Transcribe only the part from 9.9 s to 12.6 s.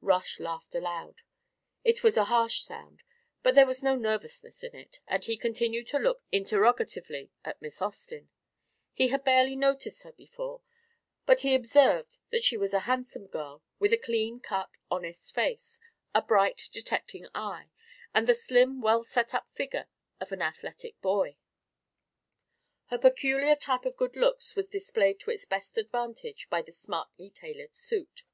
her before, but he observed that she